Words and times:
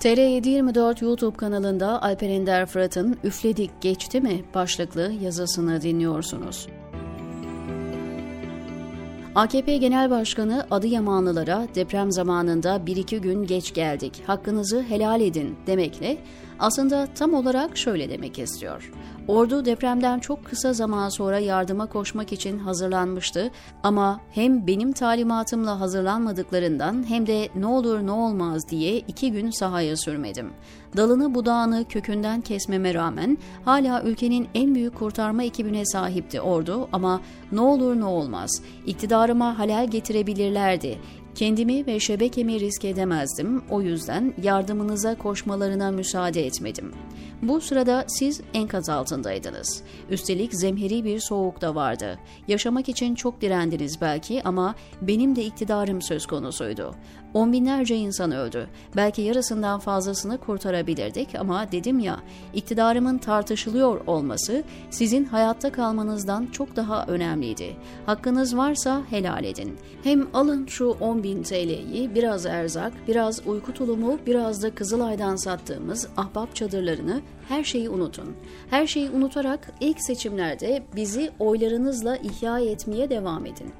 TR724 0.00 1.04
YouTube 1.04 1.36
kanalında 1.36 2.02
Alper 2.02 2.28
Ender 2.28 2.66
Fırat'ın 2.66 3.18
Üfledik 3.24 3.70
Geçti 3.80 4.20
mi 4.20 4.44
başlıklı 4.54 5.12
yazısını 5.22 5.82
dinliyorsunuz. 5.82 6.66
AKP 9.34 9.76
Genel 9.76 10.10
Başkanı 10.10 10.66
Adıyamanlılara 10.70 11.68
deprem 11.74 12.12
zamanında 12.12 12.86
bir 12.86 12.96
iki 12.96 13.20
gün 13.20 13.46
geç 13.46 13.74
geldik, 13.74 14.22
hakkınızı 14.26 14.82
helal 14.82 15.20
edin 15.20 15.56
demekle 15.66 16.18
aslında 16.60 17.08
tam 17.14 17.34
olarak 17.34 17.76
şöyle 17.76 18.10
demek 18.10 18.38
istiyor. 18.38 18.92
Ordu 19.28 19.64
depremden 19.64 20.18
çok 20.18 20.44
kısa 20.44 20.72
zaman 20.72 21.08
sonra 21.08 21.38
yardıma 21.38 21.86
koşmak 21.86 22.32
için 22.32 22.58
hazırlanmıştı 22.58 23.50
ama 23.82 24.20
hem 24.30 24.66
benim 24.66 24.92
talimatımla 24.92 25.80
hazırlanmadıklarından 25.80 27.08
hem 27.08 27.26
de 27.26 27.48
ne 27.54 27.66
olur 27.66 28.06
ne 28.06 28.10
olmaz 28.10 28.68
diye 28.68 28.98
iki 28.98 29.32
gün 29.32 29.50
sahaya 29.50 29.96
sürmedim. 29.96 30.50
Dalını 30.96 31.34
budağını 31.34 31.84
kökünden 31.88 32.40
kesmeme 32.40 32.94
rağmen 32.94 33.38
hala 33.64 34.02
ülkenin 34.02 34.48
en 34.54 34.74
büyük 34.74 34.98
kurtarma 34.98 35.42
ekibine 35.42 35.86
sahipti 35.86 36.40
ordu 36.40 36.88
ama 36.92 37.20
ne 37.52 37.60
olur 37.60 38.00
ne 38.00 38.04
olmaz 38.04 38.62
iktidarıma 39.20 39.58
halel 39.58 39.86
getirebilirlerdi. 39.90 40.98
Kendimi 41.34 41.86
ve 41.86 42.00
şebekemi 42.00 42.60
risk 42.60 42.84
edemezdim. 42.84 43.62
O 43.70 43.82
yüzden 43.82 44.34
yardımınıza 44.42 45.14
koşmalarına 45.14 45.90
müsaade 45.90 46.46
etmedim. 46.46 46.92
Bu 47.42 47.60
sırada 47.60 48.04
siz 48.08 48.40
enkaz 48.54 48.88
altındaydınız. 48.88 49.82
Üstelik 50.10 50.54
zemheri 50.54 51.04
bir 51.04 51.20
soğuk 51.20 51.60
da 51.60 51.74
vardı. 51.74 52.18
Yaşamak 52.48 52.88
için 52.88 53.14
çok 53.14 53.40
direndiniz 53.40 54.00
belki 54.00 54.42
ama 54.44 54.74
benim 55.02 55.36
de 55.36 55.44
iktidarım 55.44 56.02
söz 56.02 56.26
konusuydu. 56.26 56.94
On 57.34 57.52
binlerce 57.52 57.96
insan 57.96 58.32
öldü. 58.32 58.68
Belki 58.96 59.22
yarısından 59.22 59.80
fazlasını 59.80 60.38
kurtarabilirdik 60.38 61.34
ama 61.34 61.72
dedim 61.72 61.98
ya, 61.98 62.20
iktidarımın 62.54 63.18
tartışılıyor 63.18 64.06
olması 64.06 64.62
sizin 64.90 65.24
hayatta 65.24 65.72
kalmanızdan 65.72 66.46
çok 66.46 66.76
daha 66.76 67.06
önemliydi. 67.06 67.76
Hakkınız 68.06 68.56
varsa 68.56 69.02
helal 69.10 69.44
edin. 69.44 69.78
Hem 70.02 70.28
alın 70.34 70.66
şu 70.66 70.88
10 71.00 71.19
bin 71.22 71.42
TL'yi, 71.42 72.14
biraz 72.14 72.46
erzak, 72.46 72.92
biraz 73.08 73.46
uyku 73.46 73.74
tulumu, 73.74 74.18
biraz 74.26 74.62
da 74.62 74.74
Kızılay'dan 74.74 75.36
sattığımız 75.36 76.08
ahbap 76.16 76.56
çadırlarını 76.56 77.20
her 77.48 77.64
şeyi 77.64 77.90
unutun. 77.90 78.36
Her 78.70 78.86
şeyi 78.86 79.10
unutarak 79.10 79.72
ilk 79.80 80.02
seçimlerde 80.02 80.82
bizi 80.96 81.30
oylarınızla 81.38 82.16
ihya 82.16 82.60
etmeye 82.60 83.10
devam 83.10 83.46
edin. 83.46 83.72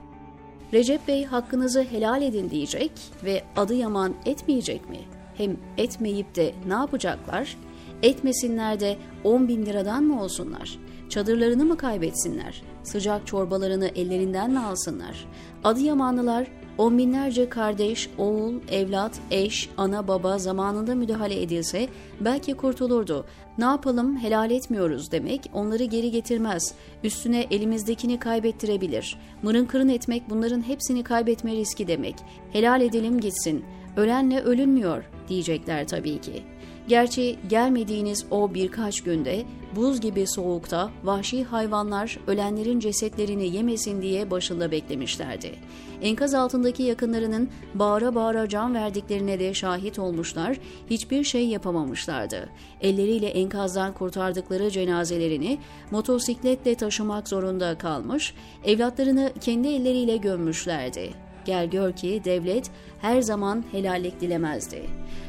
Recep 0.72 1.08
Bey 1.08 1.24
hakkınızı 1.24 1.82
helal 1.82 2.22
edin 2.22 2.50
diyecek 2.50 2.92
ve 3.24 3.42
adı 3.56 3.74
yaman 3.74 4.14
etmeyecek 4.26 4.90
mi? 4.90 4.98
Hem 5.36 5.56
etmeyip 5.78 6.34
de 6.36 6.54
ne 6.66 6.74
yapacaklar? 6.74 7.56
Etmesinler 8.02 8.80
de 8.80 8.96
10 9.24 9.48
bin 9.48 9.66
liradan 9.66 10.02
mı 10.02 10.22
olsunlar? 10.22 10.78
Çadırlarını 11.08 11.64
mı 11.64 11.76
kaybetsinler? 11.76 12.62
Sıcak 12.82 13.26
çorbalarını 13.26 13.88
ellerinden 13.88 14.50
mi 14.50 14.58
alsınlar? 14.58 15.28
Adıyamanlılar 15.64 16.46
On 16.80 16.98
binlerce 16.98 17.48
kardeş, 17.48 18.10
oğul, 18.18 18.54
evlat, 18.70 19.20
eş, 19.30 19.68
ana 19.76 20.08
baba 20.08 20.38
zamanında 20.38 20.94
müdahale 20.94 21.42
edilse 21.42 21.88
belki 22.20 22.54
kurtulurdu. 22.54 23.26
Ne 23.58 23.64
yapalım 23.64 24.16
helal 24.16 24.50
etmiyoruz 24.50 25.12
demek 25.12 25.50
onları 25.54 25.84
geri 25.84 26.10
getirmez. 26.10 26.74
Üstüne 27.04 27.46
elimizdekini 27.50 28.18
kaybettirebilir. 28.18 29.18
Mırın 29.42 29.64
kırın 29.64 29.88
etmek 29.88 30.30
bunların 30.30 30.68
hepsini 30.68 31.02
kaybetme 31.04 31.52
riski 31.52 31.88
demek. 31.88 32.14
Helal 32.52 32.80
edelim 32.80 33.20
gitsin. 33.20 33.64
Ölenle 33.96 34.40
ölünmüyor 34.40 35.04
diyecekler 35.28 35.88
tabii 35.88 36.20
ki. 36.20 36.42
Gerçi 36.90 37.36
gelmediğiniz 37.48 38.26
o 38.30 38.54
birkaç 38.54 39.00
günde 39.00 39.44
buz 39.76 40.00
gibi 40.00 40.26
soğukta 40.26 40.90
vahşi 41.04 41.44
hayvanlar 41.44 42.18
ölenlerin 42.26 42.80
cesetlerini 42.80 43.56
yemesin 43.56 44.02
diye 44.02 44.30
başında 44.30 44.70
beklemişlerdi. 44.70 45.54
Enkaz 46.02 46.34
altındaki 46.34 46.82
yakınlarının 46.82 47.50
bağıra 47.74 48.14
bağıra 48.14 48.48
can 48.48 48.74
verdiklerine 48.74 49.40
de 49.40 49.54
şahit 49.54 49.98
olmuşlar, 49.98 50.56
hiçbir 50.90 51.24
şey 51.24 51.46
yapamamışlardı. 51.48 52.48
Elleriyle 52.80 53.28
enkazdan 53.28 53.94
kurtardıkları 53.94 54.70
cenazelerini 54.70 55.58
motosikletle 55.90 56.74
taşımak 56.74 57.28
zorunda 57.28 57.78
kalmış, 57.78 58.34
evlatlarını 58.64 59.32
kendi 59.40 59.68
elleriyle 59.68 60.16
gömmüşlerdi. 60.16 61.29
Gel 61.44 61.70
gör 61.70 61.92
ki 61.92 62.20
devlet 62.24 62.70
her 63.00 63.22
zaman 63.22 63.64
helallik 63.72 64.20
dilemezdi. 64.20 64.82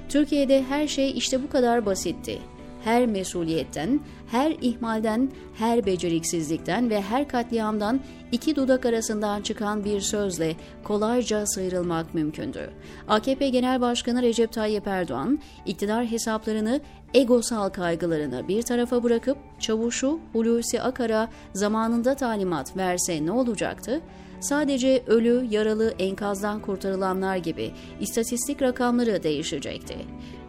Türkiye'de 0.09 0.63
her 0.63 0.87
şey 0.87 1.17
işte 1.17 1.43
bu 1.43 1.49
kadar 1.49 1.85
basitti 1.85 2.39
her 2.83 3.05
mesuliyetten, 3.05 3.99
her 4.31 4.51
ihmalden, 4.61 5.31
her 5.57 5.85
beceriksizlikten 5.85 6.89
ve 6.89 7.01
her 7.01 7.27
katliamdan 7.27 7.99
iki 8.31 8.55
dudak 8.55 8.85
arasından 8.85 9.41
çıkan 9.41 9.85
bir 9.85 10.01
sözle 10.01 10.55
kolayca 10.83 11.45
sıyrılmak 11.45 12.13
mümkündü. 12.13 12.69
AKP 13.07 13.49
Genel 13.49 13.81
Başkanı 13.81 14.21
Recep 14.21 14.51
Tayyip 14.51 14.87
Erdoğan, 14.87 15.39
iktidar 15.65 16.05
hesaplarını, 16.05 16.81
egosal 17.13 17.69
kaygılarını 17.69 18.47
bir 18.47 18.61
tarafa 18.61 19.03
bırakıp 19.03 19.37
çavuşu 19.59 20.19
Hulusi 20.33 20.81
Akar'a 20.81 21.29
zamanında 21.53 22.15
talimat 22.15 22.77
verse 22.77 23.25
ne 23.25 23.31
olacaktı? 23.31 24.01
Sadece 24.39 25.03
ölü, 25.07 25.47
yaralı, 25.49 25.93
enkazdan 25.99 26.59
kurtarılanlar 26.59 27.35
gibi 27.35 27.71
istatistik 27.99 28.61
rakamları 28.61 29.23
değişecekti. 29.23 29.97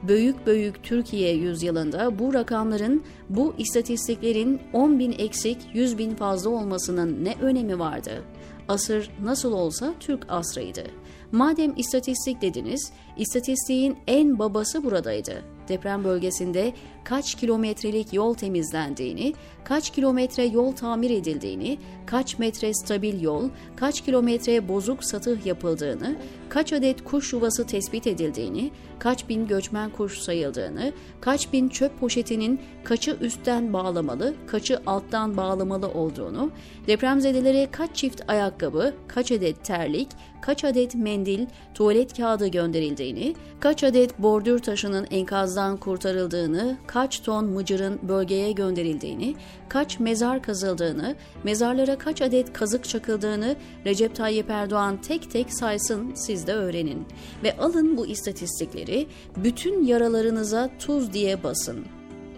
Büyük 0.09 0.47
büyük 0.47 0.83
Türkiye 0.83 1.33
yüzyılında 1.33 2.19
bu 2.19 2.35
rakamların, 2.35 3.03
bu 3.29 3.55
istatistiklerin 3.59 4.61
10 4.73 4.99
bin 4.99 5.13
eksik 5.13 5.59
100 5.75 5.99
bin 5.99 6.15
fazla 6.15 6.51
olmasının 6.51 7.25
ne 7.25 7.35
önemi 7.41 7.79
vardı? 7.79 8.23
Asır 8.69 9.11
nasıl 9.23 9.53
olsa 9.53 9.95
Türk 10.01 10.27
asrıydı. 10.29 10.85
Madem 11.33 11.73
istatistik 11.77 12.43
dediniz, 12.43 12.93
istatistiğin 13.17 13.97
en 14.07 14.39
babası 14.39 14.85
buradaydı 14.85 15.43
deprem 15.69 16.05
bölgesinde 16.05 16.73
kaç 17.05 17.35
kilometrelik 17.35 18.13
yol 18.13 18.35
temizlendiğini, 18.35 19.35
kaç 19.65 19.91
kilometre 19.91 20.45
yol 20.45 20.73
tamir 20.73 21.11
edildiğini, 21.11 21.79
kaç 22.07 22.39
metre 22.39 22.75
stabil 22.75 23.23
yol, 23.23 23.49
kaç 23.77 24.01
kilometre 24.01 24.69
bozuk 24.69 25.05
satıh 25.05 25.47
yapıldığını, 25.47 26.17
kaç 26.49 26.73
adet 26.73 27.05
kuş 27.05 27.33
yuvası 27.33 27.67
tespit 27.67 28.07
edildiğini, 28.07 28.71
kaç 28.99 29.29
bin 29.29 29.47
göçmen 29.47 29.91
kuş 29.91 30.19
sayıldığını, 30.19 30.93
kaç 31.21 31.53
bin 31.53 31.69
çöp 31.69 32.01
poşetinin 32.01 32.61
kaçı 32.85 33.17
üstten 33.21 33.73
bağlamalı, 33.73 34.35
kaçı 34.47 34.81
alttan 34.87 35.37
bağlamalı 35.37 35.89
olduğunu, 35.89 36.51
depremzedelere 36.87 37.69
kaç 37.71 37.97
çift 37.97 38.23
ayakkabı, 38.29 38.95
kaç 39.09 39.33
adet 39.33 39.65
terlik, 39.65 40.09
kaç 40.41 40.65
adet 40.65 40.95
mendil, 40.95 41.47
tuvalet 41.75 42.17
kağıdı 42.17 42.47
gönderildiğini, 42.47 43.35
kaç 43.61 43.85
adet 43.85 44.19
bordür 44.19 44.59
taşının 44.59 45.07
enkazdan 45.11 45.77
kurtarıldığını, 45.77 46.77
kaç 46.93 47.23
ton 47.23 47.45
mıcırın 47.45 48.01
bölgeye 48.03 48.53
gönderildiğini, 48.53 49.35
kaç 49.69 50.01
mezar 50.01 50.43
kazıldığını, 50.43 51.17
mezarlara 51.45 51.99
kaç 51.99 52.23
adet 52.23 52.53
kazık 52.53 52.85
çakıldığını 52.85 53.57
Recep 53.87 54.17
Tayyip 54.17 54.51
Erdoğan 54.51 55.01
tek 55.01 55.31
tek 55.31 55.55
saysın 55.55 56.15
siz 56.15 56.47
de 56.47 56.53
öğrenin. 56.53 57.07
Ve 57.45 57.57
alın 57.57 57.97
bu 57.97 58.07
istatistikleri 58.07 59.07
bütün 59.37 59.85
yaralarınıza 59.85 60.71
tuz 60.79 61.13
diye 61.13 61.43
basın. 61.43 61.87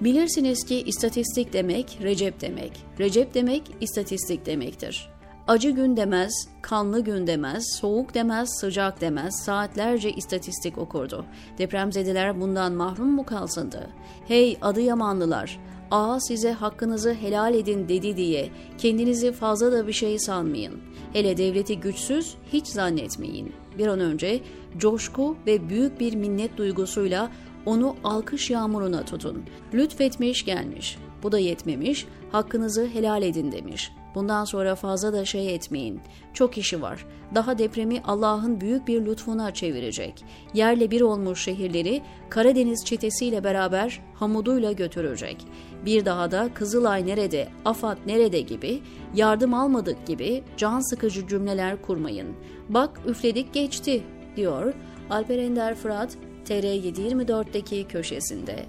Bilirsiniz 0.00 0.64
ki 0.64 0.82
istatistik 0.82 1.52
demek 1.52 1.98
Recep 2.02 2.40
demek. 2.40 2.72
Recep 2.98 3.34
demek 3.34 3.62
istatistik 3.80 4.46
demektir. 4.46 5.13
Acı 5.48 5.70
gün 5.70 5.96
demez, 5.96 6.48
kanlı 6.62 7.00
gün 7.00 7.26
demez, 7.26 7.64
soğuk 7.80 8.14
demez, 8.14 8.48
sıcak 8.60 9.00
demez, 9.00 9.34
saatlerce 9.44 10.12
istatistik 10.12 10.78
okurdu. 10.78 11.24
Depremzedeler 11.58 12.40
bundan 12.40 12.72
mahrum 12.72 13.10
mu 13.10 13.26
kalsındı? 13.26 13.90
Hey 14.28 14.58
Adıyamanlılar, 14.62 15.60
ağa 15.90 16.20
size 16.20 16.52
hakkınızı 16.52 17.14
helal 17.14 17.54
edin 17.54 17.88
dedi 17.88 18.16
diye 18.16 18.50
kendinizi 18.78 19.32
fazla 19.32 19.72
da 19.72 19.86
bir 19.86 19.92
şey 19.92 20.18
sanmayın. 20.18 20.80
Hele 21.12 21.36
devleti 21.36 21.80
güçsüz 21.80 22.34
hiç 22.52 22.66
zannetmeyin. 22.66 23.52
Bir 23.78 23.86
an 23.86 24.00
önce 24.00 24.40
coşku 24.78 25.36
ve 25.46 25.68
büyük 25.68 26.00
bir 26.00 26.14
minnet 26.14 26.56
duygusuyla 26.56 27.30
onu 27.66 27.96
alkış 28.04 28.50
yağmuruna 28.50 29.04
tutun. 29.04 29.42
Lütfetmiş 29.74 30.44
gelmiş. 30.44 30.98
Bu 31.22 31.32
da 31.32 31.38
yetmemiş, 31.38 32.06
hakkınızı 32.32 32.86
helal 32.86 33.22
edin 33.22 33.52
demiş. 33.52 33.92
Bundan 34.14 34.44
sonra 34.44 34.74
fazla 34.74 35.12
da 35.12 35.24
şey 35.24 35.54
etmeyin. 35.54 36.00
Çok 36.32 36.58
işi 36.58 36.82
var. 36.82 37.06
Daha 37.34 37.58
depremi 37.58 38.02
Allah'ın 38.04 38.60
büyük 38.60 38.88
bir 38.88 39.06
lütfuna 39.06 39.54
çevirecek. 39.54 40.24
Yerle 40.54 40.90
bir 40.90 41.00
olmuş 41.00 41.42
şehirleri 41.44 42.02
Karadeniz 42.30 42.84
çetesiyle 42.84 43.44
beraber 43.44 44.00
hamuduyla 44.14 44.72
götürecek. 44.72 45.36
Bir 45.84 46.04
daha 46.04 46.30
da 46.30 46.54
Kızılay 46.54 47.06
nerede, 47.06 47.48
Afat 47.64 48.06
nerede 48.06 48.40
gibi, 48.40 48.82
yardım 49.14 49.54
almadık 49.54 50.06
gibi 50.06 50.44
can 50.56 50.80
sıkıcı 50.80 51.28
cümleler 51.28 51.82
kurmayın. 51.82 52.36
Bak 52.68 53.00
üfledik 53.06 53.54
geçti 53.54 54.02
diyor 54.36 54.74
Alper 55.10 55.38
Ender 55.38 55.74
Fırat 55.74 56.16
TR724'deki 56.44 57.88
köşesinde. 57.88 58.66